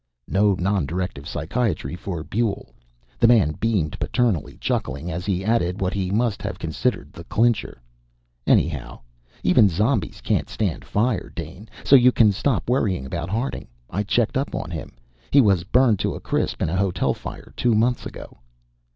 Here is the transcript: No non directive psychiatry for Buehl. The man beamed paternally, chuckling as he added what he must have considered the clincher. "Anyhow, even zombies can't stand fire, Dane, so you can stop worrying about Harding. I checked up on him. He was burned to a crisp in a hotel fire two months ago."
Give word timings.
No 0.27 0.55
non 0.57 0.87
directive 0.87 1.27
psychiatry 1.27 1.95
for 1.95 2.23
Buehl. 2.23 2.71
The 3.19 3.27
man 3.27 3.51
beamed 3.59 3.99
paternally, 3.99 4.57
chuckling 4.59 5.11
as 5.11 5.27
he 5.27 5.45
added 5.45 5.79
what 5.79 5.93
he 5.93 6.09
must 6.09 6.41
have 6.41 6.57
considered 6.57 7.13
the 7.13 7.23
clincher. 7.25 7.79
"Anyhow, 8.47 9.01
even 9.43 9.69
zombies 9.69 10.19
can't 10.19 10.49
stand 10.49 10.83
fire, 10.85 11.29
Dane, 11.35 11.69
so 11.83 11.95
you 11.95 12.11
can 12.11 12.31
stop 12.31 12.67
worrying 12.67 13.05
about 13.05 13.29
Harding. 13.29 13.67
I 13.91 14.01
checked 14.01 14.37
up 14.37 14.55
on 14.55 14.71
him. 14.71 14.93
He 15.29 15.39
was 15.39 15.65
burned 15.65 15.99
to 15.99 16.15
a 16.15 16.19
crisp 16.19 16.63
in 16.63 16.69
a 16.69 16.77
hotel 16.77 17.13
fire 17.13 17.53
two 17.55 17.75
months 17.75 18.07
ago." 18.07 18.39